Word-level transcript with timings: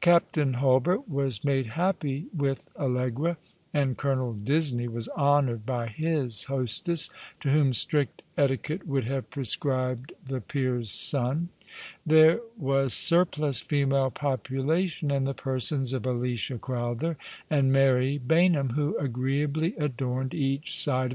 Captain 0.00 0.54
Hulbert 0.54 1.06
was 1.06 1.44
made 1.44 1.66
happy 1.66 2.28
with 2.34 2.66
Allegra, 2.78 3.36
and 3.74 3.98
Colonel 3.98 4.32
Disney 4.32 4.88
was 4.88 5.06
honoured 5.10 5.66
by 5.66 5.88
his 5.88 6.44
hostess, 6.44 7.10
to 7.40 7.50
whom 7.50 7.74
strict 7.74 8.22
etiquette 8.38 8.86
would 8.86 9.04
have 9.04 9.28
prescribed 9.28 10.14
the 10.24 10.40
peer's 10.40 10.88
son. 10.90 11.50
There 12.06 12.40
was 12.56 12.94
surplus 12.94 13.60
female 13.60 14.10
population 14.10 15.10
in 15.10 15.24
the 15.24 15.34
persons 15.34 15.92
of 15.92 16.06
Alicia 16.06 16.56
Crowther 16.56 17.18
and 17.50 17.70
Mary 17.70 18.16
Baynham, 18.18 18.70
who 18.76 18.96
agreeably 18.96 19.76
adorned 19.76 20.32
each 20.32 20.70
side 20.70 20.70
of 20.70 20.70
^^ 20.70 20.70
Say 20.70 20.70
the 20.70 20.70
False 20.70 20.84
Charge 20.84 21.04
was 21.04 21.12
Trtte!' 21.12 21.14